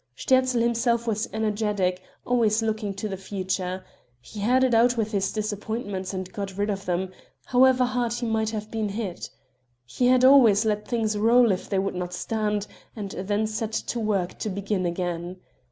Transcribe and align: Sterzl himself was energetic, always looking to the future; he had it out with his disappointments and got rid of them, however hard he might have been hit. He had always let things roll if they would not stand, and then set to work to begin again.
Sterzl 0.15 0.57
himself 0.61 1.05
was 1.05 1.29
energetic, 1.31 2.01
always 2.25 2.63
looking 2.63 2.95
to 2.95 3.07
the 3.07 3.17
future; 3.17 3.85
he 4.19 4.39
had 4.39 4.63
it 4.63 4.73
out 4.73 4.97
with 4.97 5.11
his 5.11 5.31
disappointments 5.31 6.11
and 6.11 6.33
got 6.33 6.57
rid 6.57 6.71
of 6.71 6.85
them, 6.85 7.11
however 7.45 7.85
hard 7.85 8.11
he 8.13 8.25
might 8.25 8.49
have 8.49 8.71
been 8.71 8.89
hit. 8.89 9.29
He 9.85 10.07
had 10.07 10.25
always 10.25 10.65
let 10.65 10.87
things 10.87 11.15
roll 11.15 11.51
if 11.51 11.69
they 11.69 11.77
would 11.77 11.93
not 11.93 12.13
stand, 12.13 12.65
and 12.95 13.11
then 13.11 13.45
set 13.45 13.73
to 13.73 13.99
work 13.99 14.39
to 14.39 14.49
begin 14.49 14.87
again. 14.87 15.37